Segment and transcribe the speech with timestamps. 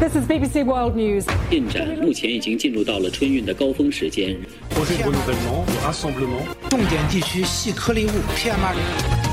[0.00, 1.24] This is BBC World News.
[1.50, 4.36] 进展目前已经进入到了春运的高峰时间。
[4.70, 6.44] projet de renouvellement, de rassemblement.
[6.70, 9.32] 重点地区细颗粒物 PM2.5。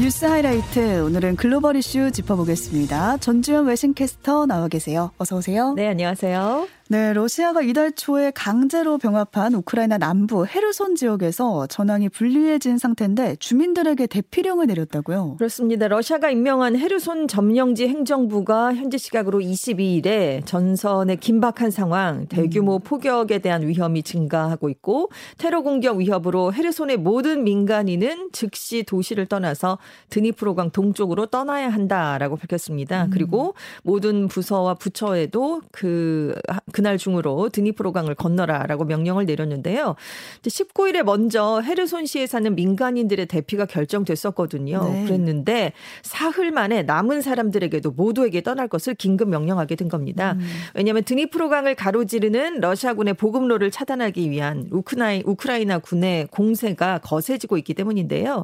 [0.00, 3.18] 뉴스 하이라이트 오늘은 글로벌 이슈 짚어보겠습니다.
[3.18, 5.10] 전주현 외신캐스터 나와 계세요.
[5.18, 5.74] 어서 오세요.
[5.74, 6.66] 네, 안녕하세요.
[6.87, 14.67] 네, 러시아가 이달 초에 강제로 병합한 우크라이나 남부 헤르손 지역에서 전황이 불리해진 상태인데 주민들에게 대피령을
[14.67, 15.37] 내렸다고요.
[15.37, 15.87] 그렇습니다.
[15.87, 24.03] 러시아가 임명한 헤르손 점령지 행정부가 현지 시각으로 22일에 전선의 긴박한 상황, 대규모 포격에 대한 위험이
[24.03, 25.09] 증가하고 있고
[25.39, 29.79] 테러 공격 위협으로 헤르손의 모든 민간인은 즉시 도시를 떠나서
[30.11, 33.07] 드니프로강 동쪽으로 떠나야 한다라고 밝혔습니다.
[33.09, 36.35] 그리고 모든 부서와 부처에도 그
[36.75, 39.95] 그날 중으로 드니프로강을 건너라라고 명령을 내렸는데요.
[40.41, 44.83] 19일에 먼저 헤르손시에 사는 민간인들의 대피가 결정됐었거든요.
[44.83, 45.05] 네.
[45.05, 50.35] 그랬는데 사흘 만에 남은 사람들에게도 모두에게 떠날 것을 긴급 명령하게 된 겁니다.
[50.73, 58.43] 왜냐하면 드니프로강을 가로지르는 러시아군의 보급로를 차단하기 위한 우크라이, 우크라이나 군의 공세가 거세지고 있기 때문인데요.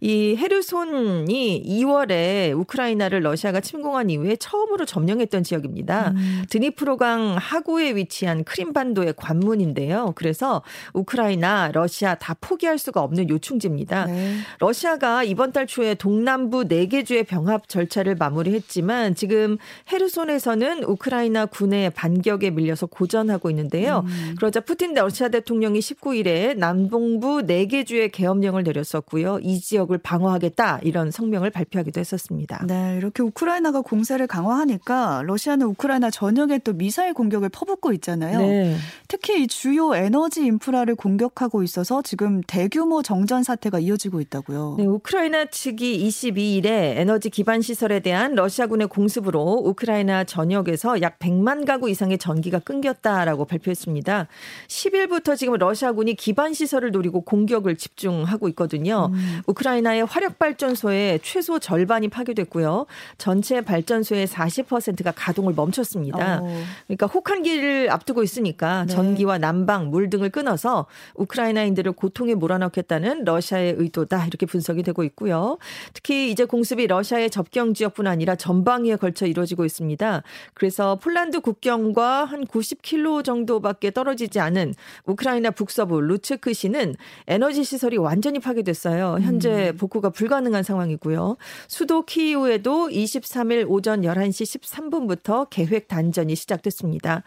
[0.00, 6.14] 이 헤르손이 2월에 우크라이나를 러시아가 침공한 이후에 처음으로 점령했던 지역입니다.
[6.48, 10.12] 드니프로강 하구 에 위치한 크림반도의 관문인데요.
[10.14, 14.06] 그래서 우크라이나, 러시아 다 포기할 수가 없는 요충지입니다.
[14.06, 14.36] 네.
[14.58, 19.56] 러시아가 이번 달 초에 동남부 4개 주의 병합 절차를 마무리했지만 지금
[19.92, 24.04] 헤르손에서는 우크라이나 군의 반격에 밀려서 고전하고 있는데요.
[24.36, 29.38] 그러자 푸틴 러시아 대통령이 19일에 남동부 4개 주의 계엄령을 내렸었고요.
[29.42, 32.64] 이 지역을 방어하겠다 이런 성명을 발표하기도 했었습니다.
[32.66, 38.38] 네, 이렇게 우크라이나가 공세를 강화하니까 러시아는 우크라이나 전역에 또 미사일 공격을 퍼붓고 있잖아요.
[38.38, 38.76] 네.
[39.08, 44.76] 특히 이 주요 에너지 인프라를 공격하고 있어서 지금 대규모 정전 사태가 이어지고 있다고요.
[44.78, 51.88] 네, 우크라이나 측이 22일에 에너지 기반 시설에 대한 러시아군의 공습으로 우크라이나 전역에서 약 100만 가구
[51.88, 54.26] 이상의 전기가 끊겼다라고 발표했습니다.
[54.66, 59.10] 10일부터 지금 러시아군이 기반 시설을 노리고 공격을 집중하고 있거든요.
[59.46, 62.86] 우크라이나의 화력 발전소의 최소 절반이 파괴됐고요.
[63.18, 66.40] 전체 발전소의 40%가 가동을 멈췄습니다.
[66.42, 66.62] 어.
[66.86, 68.94] 그러니까 혹한기 를 앞두고 있으니까 네.
[68.94, 75.58] 전기와 난방, 물 등을 끊어서 우크라이나인들을 고통에 몰아넣겠다는 러시아의 의도다 이렇게 분석이 되고 있고요.
[75.92, 80.22] 특히 이제 공습이 러시아의 접경 지역뿐 아니라 전방위에 걸쳐 이루어지고 있습니다.
[80.54, 84.74] 그래서 폴란드 국경과 한 90km 정도밖에 떨어지지 않은
[85.06, 86.96] 우크라이나 북서부 루츠크시는
[87.26, 89.18] 에너지 시설이 완전히 파괴됐어요.
[89.20, 91.36] 현재 복구가 불가능한 상황이고요.
[91.68, 97.22] 수도 키이우에도 23일 오전 11시 13분부터 계획 단전이 시작됐습니다.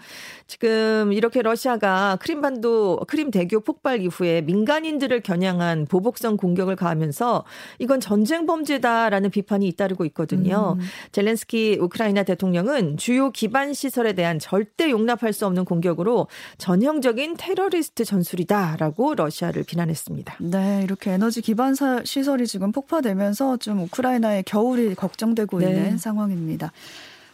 [0.47, 7.43] 지금 이렇게 러시아가 크림반도 크림 대교 폭발 이후에 민간인들을 겨냥한 보복성 공격을 가하면서
[7.79, 10.77] 이건 전쟁 범죄다라는 비판이 잇따르고 있거든요.
[11.11, 16.27] 젤렌스키 우크라이나 대통령은 주요 기반 시설에 대한 절대 용납할 수 없는 공격으로
[16.57, 20.35] 전형적인 테러리스트 전술이다라고 러시아를 비난했습니다.
[20.39, 25.67] 네, 이렇게 에너지 기반 사- 시설이 지금 폭파되면서 좀 우크라이나의 겨울이 걱정되고 네.
[25.67, 26.71] 있는 상황입니다.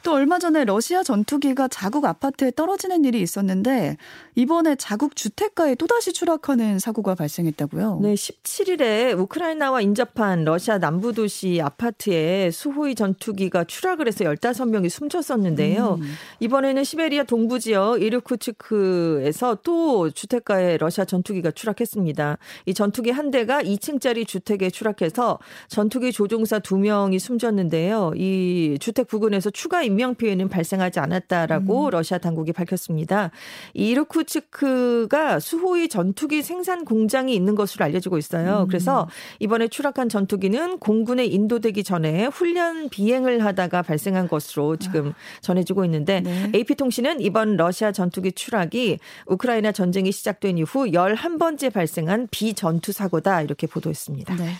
[0.03, 3.97] 또 얼마 전에 러시아 전투기가 자국 아파트에 떨어지는 일이 있었는데
[4.35, 7.99] 이번에 자국 주택가에 또다시 추락하는 사고가 발생했다고요.
[8.01, 15.99] 네, 17일에 우크라이나와 인접한 러시아 남부 도시 아파트에 수호위 전투기가 추락을 해서 15명이 숨졌었는데요.
[16.39, 22.37] 이번에는 시베리아 동부 지역 이르쿠츠크에서 또 주택가에 러시아 전투기가 추락했습니다.
[22.65, 28.13] 이 전투기 한 대가 2층짜리 주택에 추락해서 전투기 조종사 2명이 숨졌는데요.
[28.15, 33.31] 이 주택 부근에서 추가 인명 피해는 발생하지 않았다라고 러시아 당국이 밝혔습니다.
[33.73, 38.65] 이 이르쿠츠크가 수호위 전투기 생산 공장이 있는 것으로 알려지고 있어요.
[38.67, 39.09] 그래서
[39.39, 46.51] 이번에 추락한 전투기는 공군에 인도되기 전에 훈련 비행을 하다가 발생한 것으로 지금 전해지고 있는데 네.
[46.55, 54.35] AP통신은 이번 러시아 전투기 추락이 우크라이나 전쟁이 시작된 이후 11번째 발생한 비전투 사고다 이렇게 보도했습니다.
[54.35, 54.53] 네.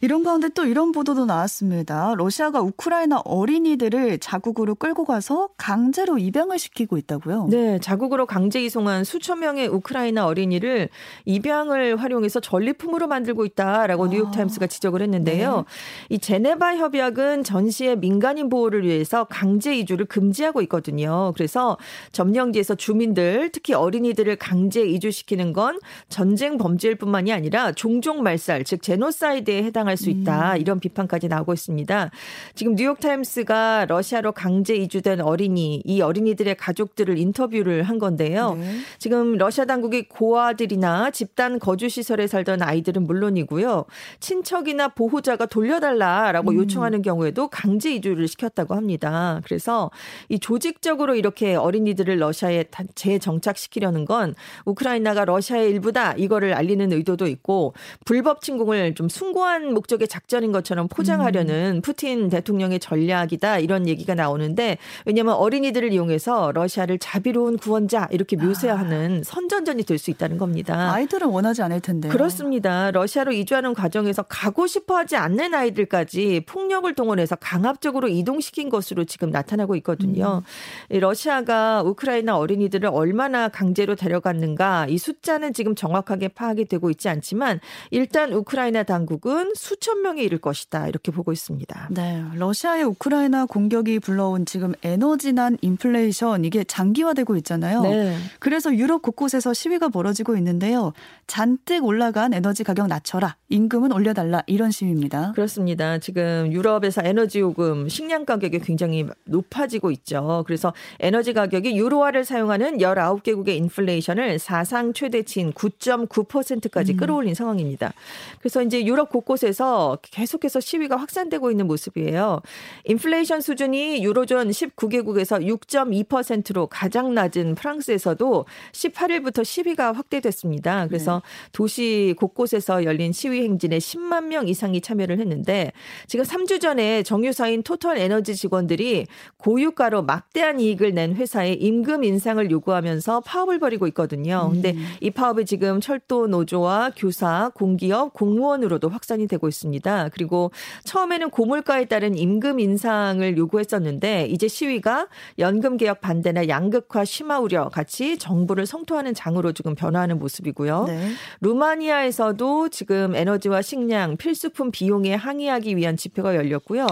[0.00, 2.14] 이런 가운데 또 이런 보도도 나왔습니다.
[2.16, 7.48] 러시아가 우크라이나 어린이들을 자국으로 끌고 가서 강제로 입양을 시키고 있다고요.
[7.50, 10.88] 네, 자국으로 강제 이송한 수천 명의 우크라이나 어린이를
[11.24, 14.08] 입양을 활용해서 전리품으로 만들고 있다라고 아.
[14.08, 15.64] 뉴욕타임스가 지적을 했는데요.
[16.08, 21.32] 이 제네바 협약은 전시의 민간인 보호를 위해서 강제 이주를 금지하고 있거든요.
[21.34, 21.76] 그래서
[22.12, 29.62] 점령지에서 주민들, 특히 어린이들을 강제 이주시키는 건 전쟁 범죄일 뿐만이 아니라 종족 말살, 즉 제노사이드에
[29.64, 30.56] 해당할 수 있다.
[30.56, 32.10] 이런 비판까지 나오고 있습니다.
[32.54, 38.54] 지금 뉴욕타임스가 러시아로 강제 강제 이주된 어린이, 이 어린이들의 가족들을 인터뷰를 한 건데요.
[38.54, 38.78] 네.
[38.98, 43.84] 지금 러시아 당국이 고아들이나 집단 거주 시설에 살던 아이들은 물론이고요.
[44.18, 46.56] 친척이나 보호자가 돌려달라라고 음.
[46.56, 49.40] 요청하는 경우에도 강제 이주를 시켰다고 합니다.
[49.44, 49.92] 그래서
[50.28, 52.64] 이 조직적으로 이렇게 어린이들을 러시아에
[52.96, 54.34] 재정착시키려는 건
[54.64, 57.72] 우크라이나가 러시아의 일부다 이거를 알리는 의도도 있고
[58.04, 61.82] 불법 침공을 좀 숭고한 목적의 작전인 것처럼 포장하려는 음.
[61.82, 69.20] 푸틴 대통령의 전략이다 이런 얘기가 나오는 데 왜냐하면 어린이들을 이용해서 러시아를 자비로운 구원자 이렇게 묘사하는
[69.20, 69.22] 아.
[69.24, 70.92] 선전전이 될 수 있다는 겁니다.
[70.92, 72.12] 아이들은 원하지 않을 텐데요.
[72.12, 72.90] 그렇습니다.
[72.90, 80.42] 러시아로 이주하는 과정에서 가고 싶어하지 않는 아이들까지 폭력을 동원해서 강압적으로 이동시킨 것으로 지금 나타나고 있거든요.
[80.90, 80.98] 음.
[80.98, 87.60] 러시아가 우크라이나 어린이들을 얼마나 강제로 데려갔는가 이 숫자는 지금 정확하게 파악이 되고 있지 않지만
[87.90, 91.88] 일단 우크라이나 당국은 수천 명에 이를 것이다 이렇게 보고 있습니다.
[91.90, 97.82] 네, 러시아의 우크라이나 공격이 불러온 지금 에너지난 인플레이션 이게 장기화되고 있잖아요.
[97.82, 98.16] 네.
[98.38, 100.92] 그래서 유럽 곳곳에서 시위가 벌어지고 있는데요.
[101.26, 105.32] 잔뜩 올라간 에너지 가격 낮춰라, 임금은 올려달라 이런 시위입니다.
[105.32, 105.98] 그렇습니다.
[105.98, 110.44] 지금 유럽에서 에너지 요금, 식량 가격이 굉장히 높아지고 있죠.
[110.46, 116.96] 그래서 에너지 가격이 유로화를 사용하는 19개국의 인플레이션을 사상 최대치인 9.9%까지 음.
[116.96, 117.92] 끌어올린 상황입니다.
[118.38, 122.40] 그래서 이제 유럽 곳곳에서 계속해서 시위가 확산되고 있는 모습이에요.
[122.84, 130.86] 인플레이션 수준이 유로존 19개국에서 6.2%로 가장 낮은 프랑스에서도 18일부터 시위가 확대됐습니다.
[130.86, 131.50] 그래서 네.
[131.52, 135.72] 도시 곳곳에서 열린 시위 행진에 10만 명 이상이 참여를 했는데
[136.06, 139.06] 지금 3주 전에 정유사인 토털 에너지 직원들이
[139.38, 144.48] 고유가로 막대한 이익을 낸 회사에 임금 인상을 요구하면서 파업을 벌이고 있거든요.
[144.52, 144.86] 근데 음.
[145.00, 150.10] 이 파업이 지금 철도 노조와 교사, 공기업, 공무원으로도 확산이 되고 있습니다.
[150.12, 150.50] 그리고
[150.84, 155.08] 처음에는 고물가에 따른 임금 인상을 요구했었는데 이제 시위가
[155.38, 160.84] 연금 개혁 반대나 양극화 심화 우려 같이 정부를 성토하는 장으로 지금 변화하는 모습이고요.
[160.84, 161.12] 네.
[161.40, 166.86] 루마니아에서도 지금 에너지와 식량, 필수품 비용에 항의하기 위한 집회가 열렸고요.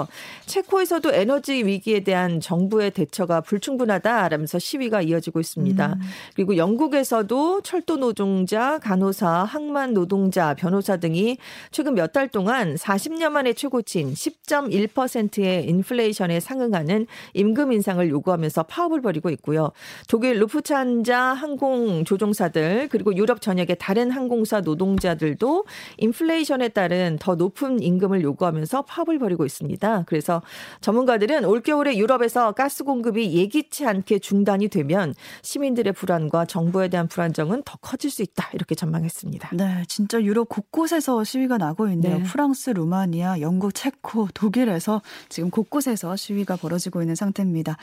[0.46, 5.86] 체코에서도 에너지 위기에 대한 정부의 대처가 불충분하다라면서 시위가 이어지고 있습니다.
[5.92, 6.00] 음.
[6.34, 11.36] 그리고 영국에서도 철도 노동자, 간호사, 항만 노동자, 변호사 등이
[11.70, 19.30] 최근 몇 달 동안 40년 만에 최고치인 10.1%의 인플레이션에 상응하는 임금 인상을 요구하면서 파업을 벌이고
[19.30, 19.72] 있고요.
[20.08, 25.64] 독일 루프찬자 항공 조종사들 그리고 유럽 전역의 다른 항공사 노동자들도
[25.98, 30.04] 인플레이션에 따른 더 높은 임금을 요구하면서 파업을 벌이고 있습니다.
[30.06, 30.42] 그래서
[30.80, 37.76] 전문가들은 올겨울에 유럽에서 가스 공급이 예기치 않게 중단이 되면 시민들의 불안과 정부에 대한 불안정은 더
[37.80, 39.50] 커질 수 있다 이렇게 전망했습니다.
[39.54, 42.18] 네, 진짜 유럽 곳곳에서 시위가 나고 있네요.
[42.18, 42.22] 네.
[42.24, 47.76] 프랑스, 루마니아, 영국, 체코, 독일에서 지금 곳곳에서 시위가 벌어지고 있는 상태입니다.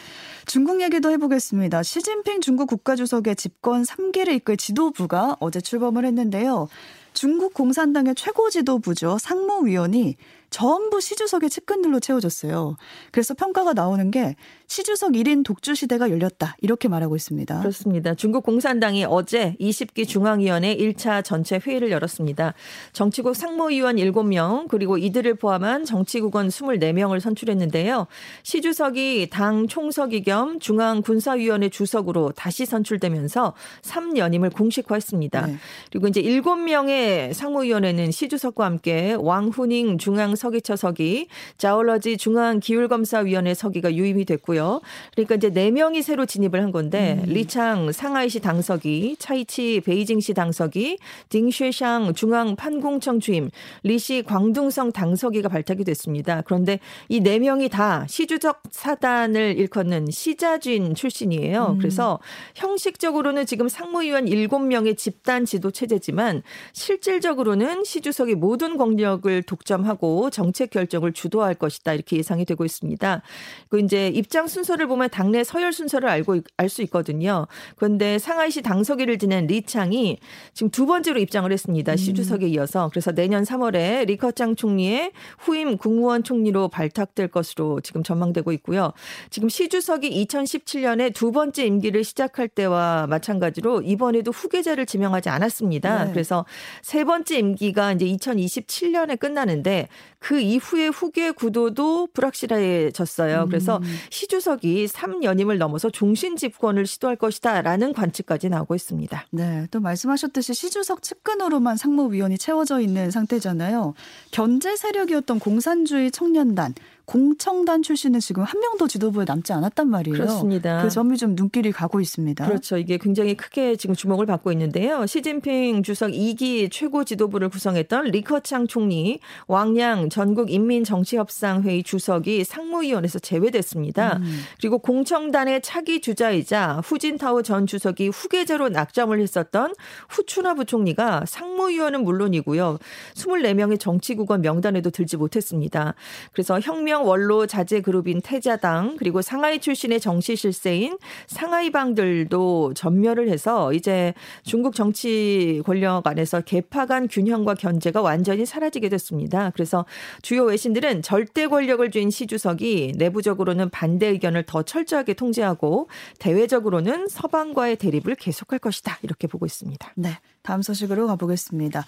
[0.45, 1.83] 중국 얘기도 해보겠습니다.
[1.83, 6.68] 시진핑 중국 국가주석의 집권 3기를 이끌 지도부가 어제 출범을 했는데요.
[7.13, 9.18] 중국 공산당의 최고 지도부죠.
[9.19, 10.15] 상무위원이
[10.51, 12.75] 전부 시주석의 측근들로 채워졌어요.
[13.12, 14.36] 그래서 평가가 나오는 게
[14.68, 16.56] 시주석 1인 독주 시대가 열렸다.
[16.62, 17.59] 이렇게 말하고 있습니다.
[17.59, 18.15] 그렇습니다.
[18.15, 22.53] 중국 공산당이 어제 20기 중앙위원회 1차 전체 회의를 열었습니다.
[22.92, 28.07] 정치국 상무위원 7명 그리고 이들을 포함한 정치국원 24명을 선출했는데요.
[28.44, 35.45] 시주석이 당 총석이 겸 중앙군사위원회 주석으로 다시 선출되면서 3연임을 공식화했습니다.
[35.47, 35.56] 네.
[35.92, 41.27] 그리고 이제 7명의 상무위원회는 시주석과 함께 왕후닝 중앙 서기처 서기,
[41.57, 44.81] 자올러지 중앙기율검사위원회 서기가 유임이 됐고요.
[45.13, 47.31] 그러니까 이제 네 명이 새로 진입을 한 건데 음.
[47.31, 50.97] 리창 상하이시 당서기, 차이치 베이징시 당서기,
[51.30, 53.49] 딩쉐샹 중앙 판공청 주임,
[53.83, 56.42] 리시 광둥성 당서기가 발탁이 됐습니다.
[56.42, 61.73] 그런데 이네 명이 다 시주적 사단을 일컫는 시자진 출신이에요.
[61.73, 61.77] 음.
[61.77, 62.19] 그래서
[62.56, 66.42] 형식적으로는 지금 상무위원 7명의 집단 지도 체제지만
[66.73, 73.21] 실질적으로는 시주석이 모든 권력을 독점하고 정책 결정을 주도할 것이다 이렇게 예상이 되고 있습니다.
[73.69, 77.45] 그 이제 입장 순서를 보면 당내 서열 순서를 알고 알 수 있거든요.
[77.76, 80.18] 그런데 상하이시 당서기를 지낸 리창이
[80.54, 81.95] 지금 두 번째로 입장을 했습니다.
[81.97, 88.52] 시 주석에 이어서 그래서 내년 3월에 리커짱 총리의 후임 국무원 총리로 발탁될 것으로 지금 전망되고
[88.54, 88.94] 있고요.
[89.30, 96.06] 지금 시 주석이 2017년에 두 번째 임기를 시작할 때와 마찬가지로 이번에도 후계자를 지명하지 않았습니다.
[96.06, 96.11] 네.
[96.11, 96.45] 그래서
[96.81, 99.90] 세 번째 임기가 이제 2027년에 끝나는데
[100.21, 103.47] 그 이후에 후계 구도도 불확실해졌어요.
[103.47, 103.83] 그래서 음.
[104.11, 109.25] 시 주석이 3연임을 넘어서 종신 집권을 시도할 것이다라는 관측까지 나오고 있습니다.
[109.31, 113.95] 네, 또 말씀하셨듯이 시 주석 측근으로만 상무위원이 채워져 있는 상태잖아요.
[114.30, 116.75] 견제 세력이었던 공산주의 청년단
[117.11, 120.15] 공청단 출신은 지금 한 명도 지도부에 남지 않았단 말이에요.
[120.15, 120.81] 그렇습니다.
[120.81, 122.45] 그 점이 좀 눈길이 가고 있습니다.
[122.45, 122.77] 그렇죠.
[122.77, 125.06] 이게 굉장히 크게 지금 주목을 받고 있는데요.
[125.06, 134.15] 시진핑 주석 2기 최고 지도부를 구성했던 리커창 총리, 왕양 전국 인민 정치협상회의 주석이 상무위원회에서 제외됐습니다.
[134.15, 134.39] 음.
[134.61, 139.73] 그리고 공청단의 차기 주자이자 후진타오 전 주석이 후계자로 낙점을 했었던
[140.07, 142.77] 후추나 부총리가 상무위원은 물론이고요.
[143.15, 145.94] 24명의 정치국원 명단에도 들지 못했습니다.
[146.31, 154.13] 그래서 혁명 원로 자제 그룹인 태자당 그리고 상하이 출신의 정치 실세인 상하이방들도 전멸을 해서 이제
[154.43, 159.49] 중국 정치 권력 안에서 개파 간 균형과 견제가 완전히 사라지게 됐습니다.
[159.55, 159.85] 그래서
[160.21, 165.87] 주요 외신들은 절대 권력을 쥔 시 주석이 내부적으로는 반대 의견을 더 철저하게 통제하고
[166.19, 168.99] 대외적으로는 서방과의 대립을 계속할 것이다.
[169.01, 169.93] 이렇게 보고 있습니다.
[169.95, 170.17] 네.
[170.43, 171.85] 다음 소식으로 가보겠습니다.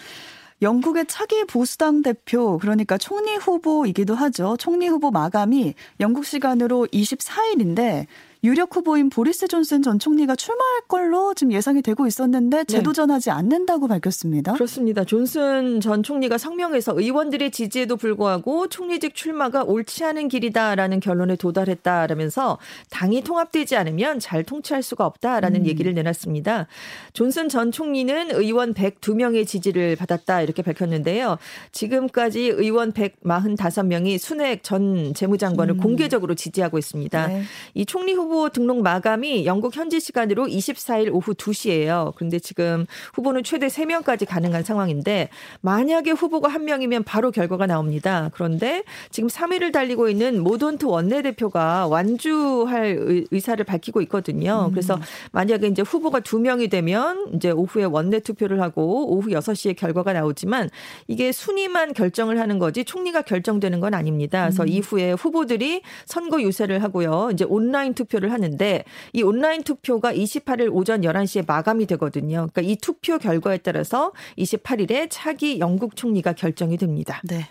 [0.61, 4.55] 영국의 차기 보수당 대표 그러니까 총리 후보이기도 하죠.
[4.57, 8.07] 총리 후보 마감이 영국 시간으로 24일인데
[8.43, 12.63] 유력 후보인 보리스 존슨 전 총리가 출마할 걸로 지금 예상이 되고 있었는데 네.
[12.65, 13.31] 재도전하지 네.
[13.31, 14.51] 않는다고 밝혔습니다.
[14.53, 15.05] 그렇습니다.
[15.05, 22.57] 존슨 전 총리가 성명에서 의원들의 지지에도 불구하고 총리직 출마가 옳지 않은 길이다라는 결론에 도달했다라면서
[22.89, 25.65] 당이 통합되지 않으면 잘 통치할 수가 없다라는 음.
[25.65, 26.67] 얘기를 내놨습니다.
[27.13, 31.37] 존슨 전 총리는 의원 102명의 지지를 받았다 이렇게 밝혔는데요.
[31.71, 35.77] 지금까지 의원 145명이 순핵 전 재무장관을 음.
[35.77, 37.27] 공개적으로 지지하고 있습니다.
[37.27, 37.43] 네.
[37.73, 42.13] 이 총리 후보 후보 등록 마감이 영국 현지 시간으로 24일 오후 2시예요.
[42.15, 45.29] 그런데 지금 후보는 최대 3명까지 가능한 상황인데
[45.61, 48.31] 만약에 후보가 한 명이면 바로 결과가 나옵니다.
[48.33, 54.65] 그런데 지금 3위를 달리고 있는 모돈트 원내대표가 완주할 의사를 밝히고 있거든요.
[54.69, 54.71] 음.
[54.71, 54.99] 그래서
[55.31, 60.71] 만약에 이제 후보가 두 명이 되면 이제 오후에 원내 투표를 하고 오후 6시에 결과가 나오지만
[61.07, 64.41] 이게 순위만 결정을 하는 거지 총리가 결정되는 건 아닙니다.
[64.41, 64.69] 그래서 음.
[64.69, 67.29] 이후에 후보들이 선거 유세를 하고요.
[67.31, 72.47] 이제 온라인 투표를 투표를 하는데 이 온라인 투표가 28일 오전 11시에 마감이 되거든요.
[72.51, 77.21] 그러니까 이 투표 결과에 따라서 28일에 차기 영국 총리가 결정이 됩니다.
[77.25, 77.47] 네.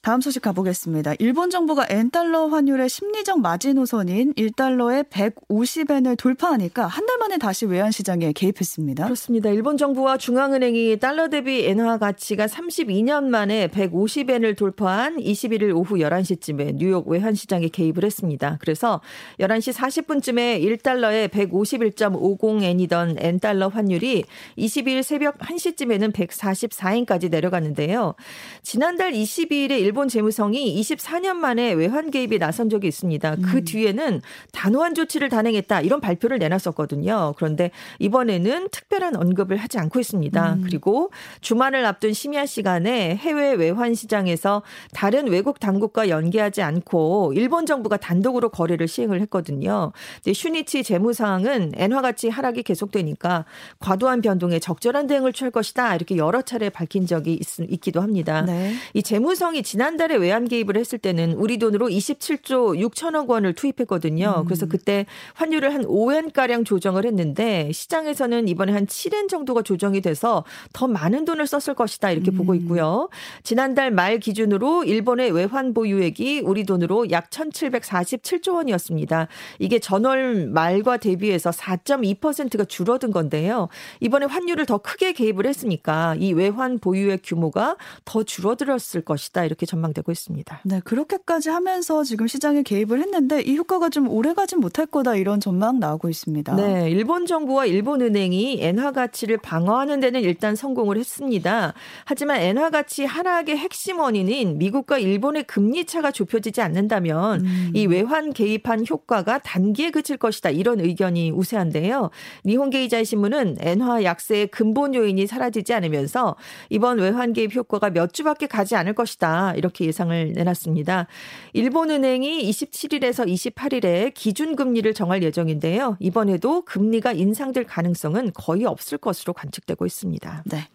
[0.00, 1.14] 다음 소식 가보겠습니다.
[1.18, 8.32] 일본 정부가 엔달러 환율의 심리적 마지노선인 1달러에 150엔을 돌파하니까 한 달 만에 다시 외환 시장에
[8.32, 9.04] 개입했습니다.
[9.04, 9.48] 그렇습니다.
[9.48, 17.08] 일본 정부와 중앙은행이 달러 대비 엔화 가치가 32년 만에 150엔을 돌파한 21일 오후 11시쯤에 뉴욕
[17.08, 18.58] 외환 시장에 개입을 했습니다.
[18.60, 19.00] 그래서
[19.40, 24.24] 11시 40분쯤에 1달러에 151.50엔이던 엔달러 환율이
[24.58, 28.14] 22일 새벽 1시쯤에는 144엔까지 내려갔는데요.
[28.62, 33.36] 지난달 22일에 일본 재무성이 24년 만에 외환 개입에 나선 적이 있습니다.
[33.36, 33.64] 그 음.
[33.64, 34.20] 뒤에는
[34.52, 37.32] 단호한 조치를 단행했다 이런 발표를 내놨었거든요.
[37.38, 40.52] 그런데 이번에는 특별한 언급을 하지 않고 있습니다.
[40.52, 40.60] 음.
[40.62, 47.96] 그리고 주말을 앞둔 심야 시간에 해외 외환 시장에서 다른 외국 당국과 연계하지 않고 일본 정부가
[47.96, 49.92] 단독으로 거래를 시행을 했거든요.
[50.20, 53.46] 이제 슈니치 재무상은 엔화 가치 하락이 계속되니까
[53.78, 58.42] 과도한 변동에 적절한 대응을 취할 것이다 이렇게 여러 차례 밝힌 적이 있, 기도 합니다.
[58.42, 58.74] 네.
[58.92, 64.38] 이 재무성이 지난달에 외환 개입을 했을 때는 우리 돈으로 27조 6천억 원을 투입했거든요.
[64.38, 64.44] 음.
[64.44, 70.44] 그래서 그때 환율을 한 5엔 가량 조정을 했는데 시장에서는 이번에 한 7엔 정도가 조정이 돼서
[70.72, 72.38] 더 많은 돈을 썼을 것이다 이렇게 음.
[72.38, 73.08] 보고 있고요.
[73.44, 79.28] 지난달 말 기준으로 일본의 외환 보유액이 우리 돈으로 약 1,747조 원이었습니다.
[79.60, 83.68] 이게 전월 말과 대비해서 4.2%가 줄어든 건데요.
[84.00, 90.10] 이번에 환율을 더 크게 개입을 했으니까 이 외환 보유액 규모가 더 줄어들었을 것이다 이렇게 전망되고
[90.10, 90.60] 있습니다.
[90.64, 95.38] 네, 그렇게까지 하면서 지금 시장에 개입을 했는데 이 효과가 좀 오래 가진 못할 거다 이런
[95.38, 96.56] 전망 나오고 있습니다.
[96.56, 101.74] 네, 일본 정부와 일본 은행이 엔화 가치를 방어하는 데는 일단 성공을 했습니다.
[102.04, 107.70] 하지만 엔화 가치 하락의 핵심 원인인 미국과 일본의 금리 차가 좁혀지지 않는다면 음.
[107.74, 112.10] 이 외환 개입한 효과가 단기에 그칠 것이다 이런 의견이 우세한데요.
[112.46, 116.36] 니혼게이자이 신문은 엔화 약세의 근본 요인이 사라지지 않으면서
[116.70, 119.52] 이번 외환 개입 효과가 몇 주밖에 가지 않을 것이다.
[119.58, 121.06] 이렇게 예상을 내놨습니다.
[121.52, 125.96] 일본은행이 27일에서 28일에 기준금리를 정할 예정인데요.
[126.00, 130.44] 이번에도 금리가 인상될 가능성은 거의 없을 것으로 관측되고 있습니다.
[130.46, 130.68] 네.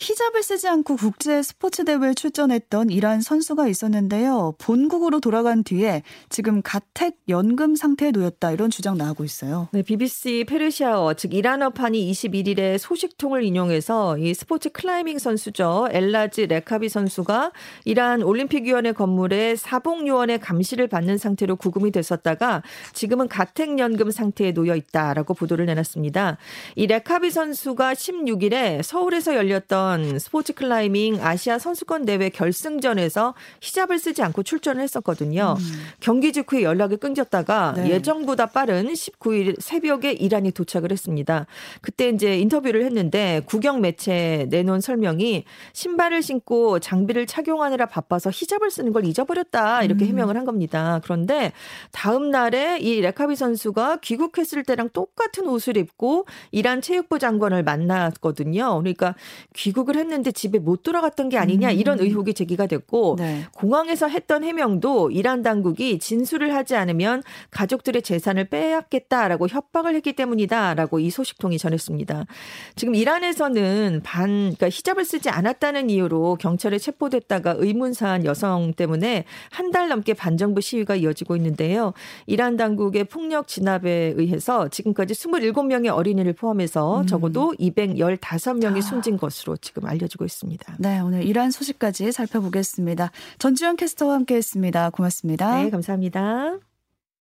[0.00, 4.54] 히잡을 쓰지 않고 국제 스포츠 대회에 출전했던 이란 선수가 있었는데요.
[4.58, 9.68] 본국으로 돌아간 뒤에 지금 가택 연금 상태에 놓였다 이런 주장 나오고 있어요.
[9.72, 15.88] 네, BBC 페르시아어 즉 이란어판이 21일에 소식통을 인용해서 이 스포츠 클라이밍 선수죠.
[15.90, 17.50] 엘나즈 레카비 선수가
[17.84, 22.62] 이란 올림픽위원회 건물에 사복요원의 감시를 받는 상태로 구금이 됐었다가
[22.92, 26.38] 지금은 가택 연금 상태에 놓여 있다라고 보도를 내놨습니다.
[26.76, 34.22] 이 레카비 선수가 16일에 서울에서 열렸던 있었던 스포츠 클라이밍 아시아 선수권 대회 결승전에서 히잡을 쓰지
[34.22, 35.56] 않고 출전을 했었거든요.
[35.58, 35.84] 음.
[36.00, 37.90] 경기 직후에 연락이 끊겼다가 네.
[37.90, 41.46] 예정보다 빠른 19일 새벽에 이란에 도착을 했습니다.
[41.80, 48.92] 그때 이제 인터뷰를 했는데 국영 매체 내놓은 설명이 신발을 신고 장비를 착용하느라 바빠서 히잡을 쓰는
[48.92, 50.08] 걸 잊어버렸다 이렇게 음.
[50.08, 51.00] 해명을 한 겁니다.
[51.04, 51.52] 그런데
[51.92, 58.78] 다음 날에 이 레카비 선수가 귀국했을 때랑 똑같은 옷을 입고 이란 체육부 장관을 만났거든요.
[58.78, 59.14] 그러니까
[59.54, 62.04] 귀국 을 했는데 집에 못 돌아갔던 게 아니냐 이런 음.
[62.04, 63.44] 의혹이 제기가 됐고 네.
[63.54, 71.10] 공항에서 했던 해명도 이란 당국이 진술을 하지 않으면 가족들의 재산을 빼앗겠다라고 협박을 했기 때문이다라고 이
[71.10, 72.26] 소식통이 전했습니다.
[72.74, 79.88] 지금 이란에서는 반 그러니까 히잡을 쓰지 않았다는 이유로 경찰에 체포됐다가 의문사한 여성 때문에 한 달
[79.88, 81.92] 넘게 반정부 시위가 이어지고 있는데요.
[82.26, 87.06] 이란 당국의 폭력 진압에 의해서 지금까지 27명의 어린이를 포함해서 음.
[87.06, 90.76] 적어도 215명이 숨진 것으로 지금 알려지고 있습니다.
[90.78, 93.10] 네, 오늘 이란 소식까지 살펴보겠습니다.
[93.38, 94.90] 전주현 캐스터와 함께했습니다.
[94.90, 95.62] 고맙습니다.
[95.62, 96.67] 네, 감사합니다.